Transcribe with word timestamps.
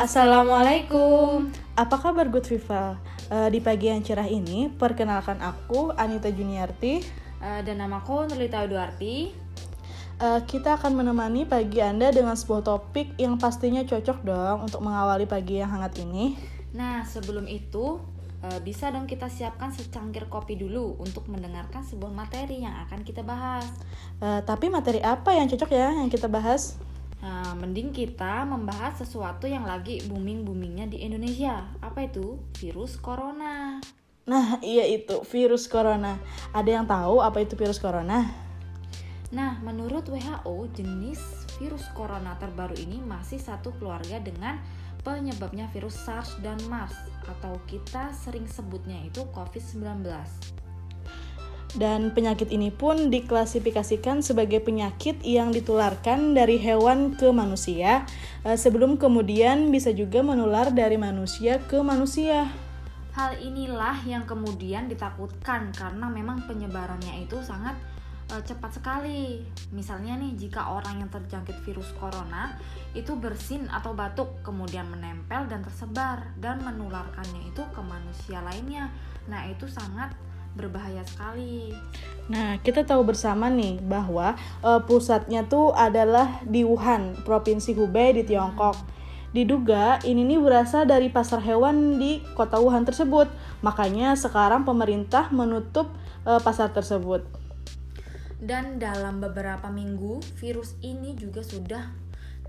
Assalamualaikum. 0.00 1.52
Apa 1.76 2.00
kabar 2.00 2.24
Good 2.32 2.48
Viva? 2.48 2.96
Uh, 3.28 3.52
di 3.52 3.60
pagi 3.60 3.92
yang 3.92 4.00
cerah 4.00 4.24
ini, 4.24 4.72
perkenalkan 4.72 5.36
aku 5.44 5.92
Anita 5.92 6.32
Juniarti 6.32 7.04
uh, 7.44 7.60
dan 7.60 7.84
namaku 7.84 8.24
Nurlita 8.24 8.64
Duarti. 8.64 9.28
Uh, 10.16 10.40
kita 10.48 10.80
akan 10.80 11.04
menemani 11.04 11.44
pagi 11.44 11.84
Anda 11.84 12.08
dengan 12.16 12.32
sebuah 12.32 12.64
topik 12.64 13.12
yang 13.20 13.36
pastinya 13.36 13.84
cocok 13.84 14.24
dong 14.24 14.72
untuk 14.72 14.80
mengawali 14.80 15.28
pagi 15.28 15.60
yang 15.60 15.68
hangat 15.68 16.00
ini. 16.00 16.32
Nah, 16.72 17.04
sebelum 17.04 17.44
itu 17.44 18.00
uh, 18.40 18.58
bisa 18.64 18.88
dong 18.88 19.04
kita 19.04 19.28
siapkan 19.28 19.68
secangkir 19.68 20.32
kopi 20.32 20.56
dulu 20.56 20.96
untuk 20.96 21.28
mendengarkan 21.28 21.84
sebuah 21.84 22.08
materi 22.08 22.64
yang 22.64 22.72
akan 22.88 23.04
kita 23.04 23.20
bahas. 23.20 23.68
Uh, 24.16 24.40
tapi 24.48 24.72
materi 24.72 25.04
apa 25.04 25.36
yang 25.36 25.44
cocok 25.44 25.68
ya 25.76 25.92
yang 25.92 26.08
kita 26.08 26.24
bahas? 26.24 26.80
Nah, 27.20 27.52
mending 27.52 27.92
kita 27.92 28.48
membahas 28.48 29.04
sesuatu 29.04 29.44
yang 29.44 29.68
lagi 29.68 30.00
booming-boomingnya 30.08 30.88
di 30.88 31.04
Indonesia. 31.04 31.68
Apa 31.84 32.08
itu? 32.08 32.40
Virus 32.56 32.96
corona. 32.96 33.76
Nah, 34.24 34.56
iya 34.64 34.88
itu, 34.88 35.20
virus 35.28 35.68
corona. 35.68 36.16
Ada 36.56 36.80
yang 36.80 36.86
tahu 36.88 37.20
apa 37.20 37.44
itu 37.44 37.60
virus 37.60 37.76
corona? 37.76 38.24
Nah, 39.30 39.60
menurut 39.60 40.08
WHO, 40.08 40.72
jenis 40.72 41.20
virus 41.60 41.84
corona 41.92 42.40
terbaru 42.40 42.74
ini 42.80 43.04
masih 43.04 43.36
satu 43.36 43.76
keluarga 43.76 44.16
dengan 44.16 44.56
penyebabnya 45.04 45.68
virus 45.72 45.96
SARS 46.00 46.40
dan 46.40 46.56
MERS 46.68 46.96
atau 47.28 47.56
kita 47.68 48.12
sering 48.16 48.48
sebutnya 48.48 48.96
itu 49.04 49.24
COVID-19. 49.32 50.08
Dan 51.78 52.10
penyakit 52.10 52.50
ini 52.50 52.74
pun 52.74 53.14
diklasifikasikan 53.14 54.26
sebagai 54.26 54.58
penyakit 54.58 55.22
yang 55.22 55.54
ditularkan 55.54 56.34
dari 56.34 56.58
hewan 56.58 57.14
ke 57.14 57.30
manusia, 57.30 58.02
eh, 58.42 58.58
sebelum 58.58 58.98
kemudian 58.98 59.70
bisa 59.70 59.94
juga 59.94 60.22
menular 60.26 60.74
dari 60.74 60.98
manusia 60.98 61.62
ke 61.62 61.78
manusia. 61.78 62.50
Hal 63.14 63.38
inilah 63.38 64.02
yang 64.06 64.26
kemudian 64.26 64.86
ditakutkan 64.86 65.74
karena 65.74 66.06
memang 66.06 66.46
penyebarannya 66.46 67.26
itu 67.26 67.42
sangat 67.42 67.74
uh, 68.30 68.42
cepat 68.42 68.78
sekali. 68.78 69.42
Misalnya 69.74 70.14
nih, 70.16 70.38
jika 70.38 70.70
orang 70.70 71.02
yang 71.02 71.10
terjangkit 71.10 71.58
virus 71.66 71.90
corona 71.98 72.54
itu 72.94 73.14
bersin 73.18 73.66
atau 73.66 73.92
batuk, 73.92 74.42
kemudian 74.46 74.86
menempel 74.86 75.50
dan 75.50 75.62
tersebar 75.66 76.30
dan 76.38 76.62
menularkannya 76.62 77.50
itu 77.50 77.62
ke 77.74 77.82
manusia 77.82 78.40
lainnya. 78.46 78.90
Nah, 79.26 79.46
itu 79.50 79.66
sangat 79.66 80.14
berbahaya 80.54 81.02
sekali. 81.06 81.74
Nah, 82.30 82.62
kita 82.62 82.86
tahu 82.86 83.02
bersama 83.02 83.50
nih 83.50 83.82
bahwa 83.82 84.38
uh, 84.62 84.78
pusatnya 84.86 85.46
tuh 85.46 85.74
adalah 85.74 86.42
di 86.46 86.62
Wuhan, 86.62 87.18
Provinsi 87.26 87.74
Hubei 87.74 88.14
di 88.14 88.22
Tiongkok. 88.22 88.78
Diduga 89.30 90.02
ini 90.02 90.26
nih 90.26 90.42
berasal 90.42 90.90
dari 90.90 91.06
pasar 91.10 91.38
hewan 91.42 91.98
di 91.98 92.22
kota 92.34 92.58
Wuhan 92.58 92.82
tersebut. 92.86 93.30
Makanya 93.62 94.14
sekarang 94.18 94.66
pemerintah 94.66 95.30
menutup 95.30 95.90
uh, 96.26 96.38
pasar 96.42 96.70
tersebut. 96.70 97.22
Dan 98.40 98.80
dalam 98.80 99.20
beberapa 99.20 99.68
minggu, 99.68 100.22
virus 100.40 100.78
ini 100.80 101.12
juga 101.18 101.44
sudah 101.44 101.92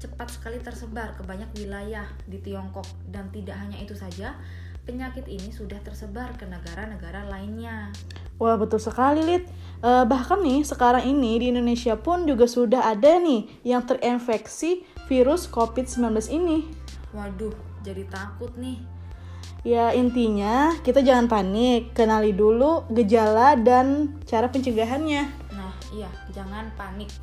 cepat 0.01 0.33
sekali 0.33 0.57
tersebar 0.57 1.13
ke 1.13 1.21
banyak 1.21 1.51
wilayah 1.61 2.09
di 2.25 2.41
Tiongkok 2.41 2.89
dan 3.13 3.29
tidak 3.29 3.53
hanya 3.61 3.77
itu 3.77 3.93
saja, 3.93 4.33
penyakit 4.91 5.23
ini 5.31 5.55
sudah 5.55 5.79
tersebar 5.79 6.35
ke 6.35 6.43
negara-negara 6.43 7.23
lainnya. 7.31 7.95
Wah 8.35 8.59
betul 8.59 8.83
sekali 8.83 9.23
Lid. 9.23 9.47
Uh, 9.79 10.03
bahkan 10.03 10.43
nih 10.43 10.67
sekarang 10.67 11.07
ini 11.07 11.39
di 11.39 11.45
Indonesia 11.55 11.95
pun 11.95 12.27
juga 12.27 12.43
sudah 12.43 12.91
ada 12.91 13.17
nih 13.23 13.47
yang 13.63 13.87
terinfeksi 13.87 14.83
virus 15.07 15.47
COVID-19 15.47 16.11
ini. 16.35 16.67
Waduh, 17.15 17.55
jadi 17.87 18.03
takut 18.11 18.51
nih. 18.59 18.83
Ya 19.63 19.95
intinya 19.95 20.75
kita 20.83 20.99
jangan 20.99 21.31
panik, 21.31 21.95
kenali 21.95 22.35
dulu 22.35 22.83
gejala 22.91 23.55
dan 23.55 24.19
cara 24.27 24.51
pencegahannya. 24.51 25.23
Nah 25.55 25.73
iya, 25.95 26.11
jangan 26.35 26.67
panik. 26.75 27.13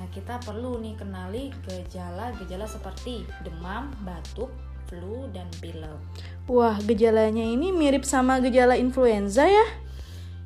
Nah 0.00 0.06
kita 0.14 0.40
perlu 0.40 0.80
nih 0.80 0.96
kenali 0.96 1.52
gejala-gejala 1.66 2.64
seperti 2.70 3.26
demam, 3.42 3.90
batuk, 4.06 4.48
flu, 4.86 5.28
dan 5.34 5.46
pilek. 5.58 5.98
Wah, 6.46 6.78
gejalanya 6.86 7.42
ini 7.42 7.74
mirip 7.74 8.06
sama 8.06 8.38
gejala 8.38 8.78
influenza 8.78 9.46
ya? 9.46 9.66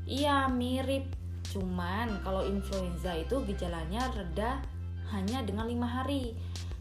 Iya, 0.09 0.49
mirip. 0.49 1.13
Cuman 1.53 2.23
kalau 2.25 2.47
influenza 2.47 3.13
itu 3.15 3.43
gejalanya 3.45 4.09
reda 4.17 4.65
hanya 5.13 5.43
dengan 5.45 5.69
lima 5.69 5.87
hari. 5.87 6.33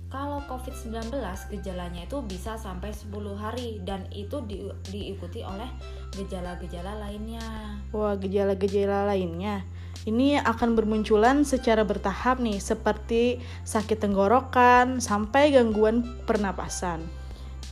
Kalau 0.09 0.41
COVID-19 0.49 1.13
gejalanya 1.53 2.01
itu 2.09 2.17
bisa 2.25 2.57
sampai 2.57 2.89
10 2.89 3.13
hari 3.37 3.77
dan 3.85 4.09
itu 4.09 4.41
di, 4.41 4.65
diikuti 4.89 5.45
oleh 5.45 5.69
gejala-gejala 6.17 6.97
lainnya. 6.97 7.77
Wah, 7.93 8.17
gejala-gejala 8.17 9.05
lainnya. 9.05 9.61
Ini 10.09 10.41
akan 10.41 10.73
bermunculan 10.73 11.45
secara 11.45 11.85
bertahap 11.85 12.41
nih, 12.41 12.57
seperti 12.57 13.37
sakit 13.67 14.01
tenggorokan 14.01 14.97
sampai 14.97 15.53
gangguan 15.53 16.01
pernapasan. 16.25 17.18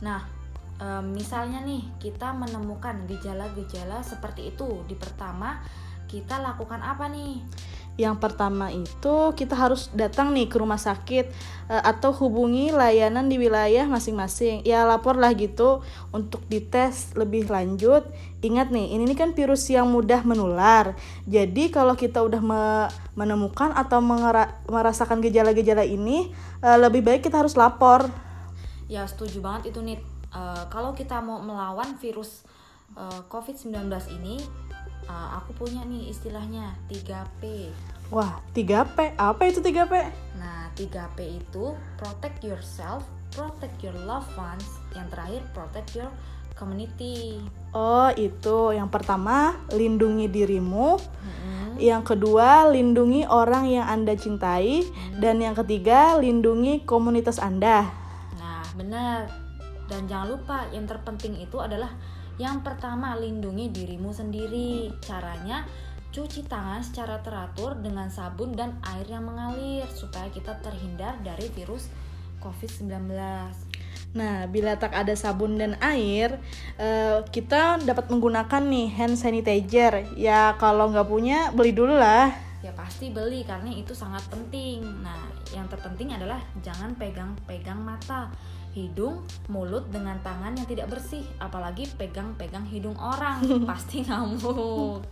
Nah, 0.02 0.22
misalnya 1.02 1.58
nih 1.66 1.82
kita 1.98 2.30
menemukan 2.30 3.02
gejala-gejala 3.10 3.98
seperti 4.06 4.54
itu 4.54 4.86
di 4.86 4.94
pertama 4.94 5.58
kita 6.08 6.40
lakukan 6.40 6.80
apa 6.80 7.10
nih? 7.10 7.44
Yang 7.98 8.16
pertama 8.22 8.70
itu 8.70 9.34
kita 9.34 9.58
harus 9.58 9.90
datang 9.90 10.30
nih 10.30 10.46
ke 10.46 10.54
rumah 10.54 10.78
sakit 10.78 11.34
e, 11.66 11.74
atau 11.82 12.14
hubungi 12.14 12.70
layanan 12.70 13.26
di 13.26 13.42
wilayah 13.42 13.90
masing-masing. 13.90 14.62
Ya 14.62 14.86
laporlah 14.86 15.34
gitu 15.34 15.82
untuk 16.14 16.46
dites 16.46 17.12
lebih 17.18 17.50
lanjut. 17.50 18.06
Ingat 18.38 18.70
nih, 18.70 18.94
ini 18.94 19.18
kan 19.18 19.34
virus 19.34 19.66
yang 19.66 19.90
mudah 19.90 20.22
menular. 20.22 20.94
Jadi 21.26 21.74
kalau 21.74 21.98
kita 21.98 22.22
udah 22.22 22.38
me 22.38 22.86
menemukan 23.18 23.74
atau 23.74 23.98
merasakan 24.70 25.18
gejala-gejala 25.18 25.82
ini, 25.82 26.30
e, 26.62 26.68
lebih 26.78 27.02
baik 27.02 27.26
kita 27.26 27.42
harus 27.42 27.58
lapor 27.58 28.06
Ya 28.88 29.04
setuju 29.04 29.44
banget 29.44 29.70
itu 29.70 29.84
nih. 29.84 30.00
Uh, 30.28 30.64
kalau 30.68 30.92
kita 30.92 31.20
mau 31.24 31.40
melawan 31.40 31.96
virus 32.00 32.44
uh, 32.96 33.24
COVID-19 33.28 33.88
ini, 34.20 34.40
uh, 35.08 35.40
aku 35.40 35.56
punya 35.56 35.84
nih 35.84 36.08
istilahnya 36.08 36.76
3P. 36.88 37.72
Wah, 38.08 38.40
3P? 38.56 39.16
Apa 39.20 39.42
itu 39.48 39.60
3P? 39.60 39.92
Nah, 40.40 40.72
3P 40.72 41.18
itu 41.44 41.76
protect 42.00 42.40
yourself, 42.40 43.04
protect 43.32 43.76
your 43.84 43.96
loved 44.08 44.32
ones, 44.36 44.64
yang 44.96 45.04
terakhir 45.12 45.44
protect 45.52 45.92
your 45.96 46.08
community. 46.56 47.40
Oh, 47.76 48.08
itu. 48.16 48.72
Yang 48.72 48.88
pertama, 48.88 49.60
lindungi 49.72 50.32
dirimu. 50.32 50.96
Mm-hmm. 50.96 51.64
Yang 51.78 52.02
kedua, 52.16 52.72
lindungi 52.72 53.28
orang 53.28 53.68
yang 53.68 53.84
Anda 53.84 54.16
cintai. 54.16 54.82
Mm-hmm. 54.82 55.20
Dan 55.20 55.44
yang 55.44 55.54
ketiga, 55.54 56.16
lindungi 56.16 56.82
komunitas 56.88 57.38
Anda 57.38 58.07
benar. 58.78 59.26
Dan 59.90 60.06
jangan 60.06 60.38
lupa 60.38 60.58
yang 60.70 60.86
terpenting 60.86 61.34
itu 61.42 61.58
adalah 61.58 61.90
yang 62.38 62.62
pertama 62.62 63.18
lindungi 63.18 63.74
dirimu 63.74 64.14
sendiri. 64.14 64.94
Caranya 65.02 65.66
cuci 66.14 66.46
tangan 66.48 66.80
secara 66.80 67.20
teratur 67.20 67.76
dengan 67.82 68.08
sabun 68.08 68.56
dan 68.56 68.80
air 68.94 69.04
yang 69.10 69.28
mengalir 69.28 69.84
supaya 69.92 70.30
kita 70.32 70.56
terhindar 70.62 71.18
dari 71.20 71.50
virus 71.52 71.90
COVID-19. 72.40 73.12
Nah, 74.16 74.48
bila 74.48 74.72
tak 74.80 74.96
ada 74.96 75.12
sabun 75.12 75.60
dan 75.60 75.76
air, 75.84 76.40
eh, 76.80 77.20
kita 77.28 77.82
dapat 77.84 78.08
menggunakan 78.08 78.62
nih 78.64 78.88
hand 78.88 79.20
sanitizer. 79.20 80.16
Ya, 80.16 80.56
kalau 80.56 80.88
nggak 80.88 81.08
punya, 81.10 81.52
beli 81.52 81.76
dulu 81.76 81.92
lah. 81.92 82.32
Ya 82.64 82.72
pasti 82.72 83.12
beli 83.12 83.44
karena 83.44 83.68
itu 83.68 83.92
sangat 83.92 84.24
penting. 84.32 84.80
Nah, 85.04 85.28
yang 85.52 85.68
terpenting 85.68 86.16
adalah 86.16 86.40
jangan 86.64 86.96
pegang-pegang 86.96 87.78
mata 87.78 88.32
hidung, 88.78 89.26
mulut 89.50 89.90
dengan 89.90 90.14
tangan 90.22 90.54
yang 90.54 90.68
tidak 90.70 90.86
bersih, 90.86 91.26
apalagi 91.42 91.90
pegang-pegang 91.98 92.62
hidung 92.70 92.94
orang, 92.94 93.42
pasti 93.70 94.06
ngamuk. 94.06 95.02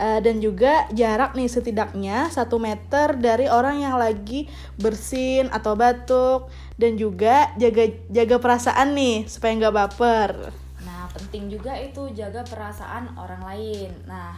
Uh, 0.00 0.18
dan 0.24 0.40
juga 0.40 0.88
jarak 0.96 1.36
nih 1.36 1.52
setidaknya 1.52 2.32
satu 2.32 2.56
meter 2.56 3.20
dari 3.20 3.52
orang 3.52 3.84
yang 3.84 4.00
lagi 4.00 4.48
bersin 4.80 5.52
atau 5.52 5.76
batuk 5.76 6.48
dan 6.80 6.96
juga 6.96 7.52
jaga 7.60 7.92
jaga 8.08 8.36
perasaan 8.40 8.96
nih 8.96 9.28
supaya 9.28 9.52
nggak 9.60 9.76
baper. 9.76 10.32
Nah 10.80 11.04
penting 11.12 11.52
juga 11.52 11.76
itu 11.76 12.08
jaga 12.16 12.40
perasaan 12.48 13.12
orang 13.20 13.44
lain. 13.44 13.92
Nah 14.08 14.32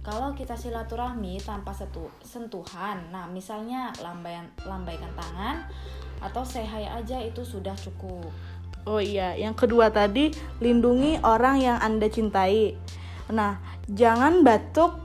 kalau 0.00 0.32
kita 0.32 0.56
silaturahmi 0.56 1.36
tanpa 1.44 1.76
setu, 1.76 2.08
sentuhan, 2.24 3.04
nah 3.12 3.28
misalnya 3.28 3.92
lambaikan 4.00 4.48
lambaikan 4.64 5.12
tangan 5.12 5.68
atau 6.20 6.44
hi 6.44 6.88
aja 6.88 7.20
itu 7.20 7.44
sudah 7.44 7.76
cukup. 7.76 8.32
Oh 8.88 8.96
iya, 8.96 9.36
yang 9.36 9.52
kedua 9.52 9.92
tadi 9.92 10.32
lindungi 10.64 11.20
orang 11.20 11.60
yang 11.60 11.78
Anda 11.84 12.08
cintai. 12.08 12.80
Nah, 13.28 13.60
jangan 13.92 14.40
batuk 14.40 14.96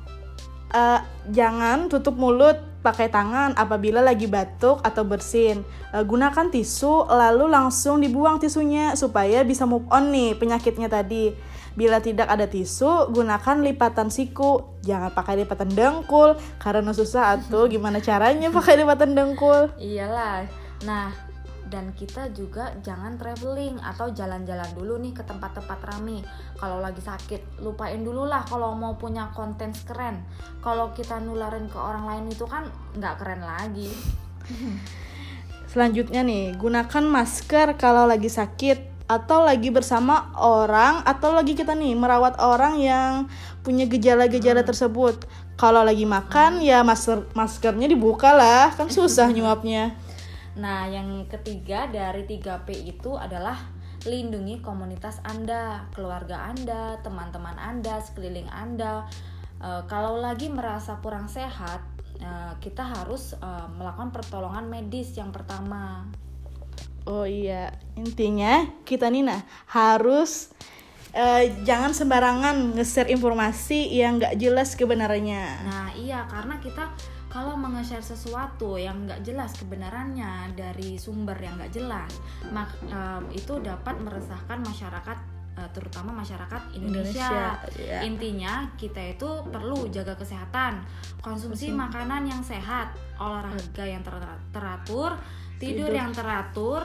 uh, 0.72 1.04
jangan 1.28 1.92
tutup 1.92 2.16
mulut 2.16 2.56
pakai 2.86 3.10
tangan 3.10 3.58
apabila 3.58 4.06
lagi 4.06 4.30
batuk 4.30 4.86
atau 4.86 5.02
bersin. 5.02 5.66
E, 5.90 5.98
gunakan 6.06 6.54
tisu 6.54 7.10
lalu 7.10 7.50
langsung 7.50 7.98
dibuang 7.98 8.38
tisunya 8.38 8.94
supaya 8.94 9.42
bisa 9.42 9.66
move 9.66 9.90
on 9.90 10.14
nih 10.14 10.38
penyakitnya 10.38 10.86
tadi. 10.86 11.34
Bila 11.74 12.00
tidak 12.00 12.30
ada 12.30 12.46
tisu, 12.46 13.10
gunakan 13.12 13.60
lipatan 13.66 14.14
siku. 14.14 14.78
Jangan 14.86 15.12
pakai 15.12 15.42
lipatan 15.42 15.74
dengkul 15.74 16.38
karena 16.62 16.94
susah 16.94 17.42
atau 17.42 17.66
gimana 17.66 17.98
caranya 18.00 18.54
pakai 18.54 18.80
lipatan 18.80 19.18
dengkul? 19.18 19.74
Iyalah. 19.82 20.46
Nah, 20.86 21.12
dan 21.70 21.92
kita 21.98 22.30
juga 22.32 22.74
jangan 22.86 23.18
traveling 23.18 23.82
atau 23.82 24.14
jalan-jalan 24.14 24.70
dulu 24.78 25.02
nih 25.02 25.14
ke 25.18 25.24
tempat-tempat 25.26 25.80
rame 25.82 26.22
kalau 26.62 26.78
lagi 26.80 27.02
sakit 27.02 27.62
lupain 27.66 28.02
dulu 28.02 28.26
lah 28.30 28.46
kalau 28.46 28.78
mau 28.78 28.94
punya 28.96 29.34
konten 29.34 29.74
keren 29.86 30.22
kalau 30.62 30.94
kita 30.94 31.18
nularin 31.18 31.66
ke 31.66 31.78
orang 31.78 32.06
lain 32.06 32.26
itu 32.30 32.46
kan 32.46 32.70
nggak 32.98 33.16
keren 33.18 33.42
lagi 33.42 33.90
selanjutnya 35.72 36.22
nih 36.22 36.56
gunakan 36.56 37.04
masker 37.04 37.76
kalau 37.76 38.06
lagi 38.06 38.30
sakit 38.30 38.96
atau 39.06 39.46
lagi 39.46 39.70
bersama 39.70 40.34
orang 40.34 41.06
atau 41.06 41.30
lagi 41.30 41.54
kita 41.54 41.78
nih 41.78 41.94
merawat 41.94 42.42
orang 42.42 42.82
yang 42.82 43.30
punya 43.62 43.86
gejala-gejala 43.86 44.66
hmm. 44.66 44.70
tersebut 44.74 45.30
kalau 45.58 45.86
lagi 45.86 46.10
makan 46.10 46.58
hmm. 46.62 46.66
ya 46.66 46.82
masker 46.82 47.30
maskernya 47.38 47.86
dibuka 47.86 48.34
lah 48.34 48.74
kan 48.74 48.90
susah 48.96 49.30
nyuapnya 49.30 50.05
Nah, 50.56 50.88
yang 50.88 51.28
ketiga 51.28 51.92
dari 51.92 52.24
3P 52.24 52.88
itu 52.88 53.20
adalah 53.20 53.60
lindungi 54.08 54.64
komunitas 54.64 55.20
Anda, 55.26 55.90
keluarga 55.92 56.48
Anda, 56.54 57.02
teman-teman 57.04 57.58
Anda, 57.60 58.00
sekeliling 58.00 58.48
Anda. 58.48 59.04
E, 59.60 59.84
kalau 59.90 60.22
lagi 60.22 60.48
merasa 60.48 61.02
kurang 61.04 61.28
sehat, 61.28 61.84
e, 62.22 62.32
kita 62.64 62.86
harus 62.86 63.36
e, 63.36 63.50
melakukan 63.76 64.16
pertolongan 64.16 64.70
medis 64.72 65.12
yang 65.18 65.34
pertama. 65.36 66.08
Oh 67.06 67.28
iya, 67.28 67.76
intinya 67.94 68.66
kita 68.88 69.12
Nina 69.12 69.46
harus 69.70 70.56
e, 71.16 71.26
jangan 71.64 71.96
sembarangan 71.96 72.76
nge-share 72.76 73.08
informasi 73.08 73.96
yang 73.96 74.20
nggak 74.20 74.36
jelas 74.36 74.76
kebenarannya. 74.76 75.46
Nah 75.64 75.90
iya, 75.96 76.28
karena 76.28 76.60
kita 76.60 76.92
kalau 77.32 77.60
menge-share 77.60 78.04
sesuatu 78.04 78.80
yang 78.80 79.08
nggak 79.08 79.24
jelas 79.28 79.56
kebenarannya 79.60 80.56
dari 80.56 80.96
sumber 80.96 81.36
yang 81.40 81.60
nggak 81.60 81.72
jelas, 81.76 82.12
mak 82.52 82.72
um, 82.88 83.28
itu 83.36 83.60
dapat 83.60 84.00
meresahkan 84.00 84.64
masyarakat 84.64 85.18
uh, 85.60 85.70
terutama 85.76 86.16
masyarakat 86.16 86.62
Indonesia. 86.80 87.60
Indonesia 87.60 87.76
yeah. 87.76 88.08
Intinya 88.08 88.54
kita 88.80 89.20
itu 89.20 89.28
perlu 89.52 89.92
jaga 89.92 90.16
kesehatan, 90.16 90.88
konsumsi 91.20 91.76
makanan 91.76 92.24
yang 92.24 92.40
sehat, 92.40 92.96
olahraga 93.20 93.84
yang 93.84 94.00
ter 94.00 94.16
teratur, 94.56 95.20
tidur, 95.60 95.60
tidur 95.60 95.92
yang 95.92 96.12
teratur, 96.16 96.82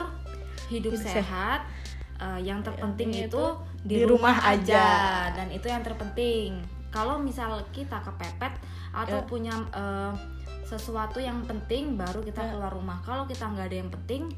hidup, 0.67 0.99
hidup 0.99 0.99
sehat. 0.99 1.63
Uh, 2.21 2.37
yang 2.37 2.61
terpenting 2.61 3.09
ya, 3.09 3.25
itu, 3.25 3.33
itu 3.33 3.45
di, 3.81 4.05
rumah, 4.05 4.37
rumah 4.37 4.53
aja. 4.53 4.61
aja 4.61 4.87
dan 5.35 5.47
itu 5.49 5.67
yang 5.69 5.81
terpenting. 5.81 6.61
Kalau 6.91 7.17
misal 7.23 7.63
kita 7.71 8.03
kepepet 8.03 8.51
atau 8.91 9.23
yeah. 9.23 9.27
punya 9.27 9.55
uh, 9.71 10.11
sesuatu 10.71 11.19
yang 11.19 11.43
penting 11.43 11.99
baru 11.99 12.23
kita 12.23 12.47
ya. 12.47 12.55
keluar 12.55 12.71
rumah 12.71 13.03
kalau 13.03 13.27
kita 13.27 13.43
nggak 13.43 13.67
ada 13.67 13.77
yang 13.83 13.91
penting 13.91 14.31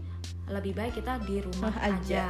lebih 0.50 0.74
baik 0.74 0.98
kita 0.98 1.22
di 1.22 1.46
rumah 1.46 1.74
aja. 1.78 1.94
aja 1.94 2.28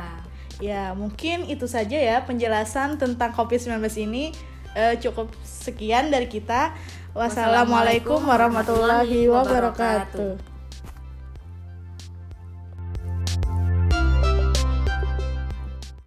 ya 0.59 0.91
mungkin 0.91 1.47
itu 1.47 1.65
saja 1.65 1.95
ya 1.95 2.19
penjelasan 2.27 2.99
tentang 2.99 3.31
COVID-19 3.31 3.79
ini 4.03 4.35
uh, 4.75 4.99
cukup 4.99 5.31
sekian 5.41 6.11
dari 6.11 6.27
kita 6.27 6.75
wassalamualaikum 7.15 8.19
warahmatullahi 8.27 9.31
wabarakatuh 9.31 10.52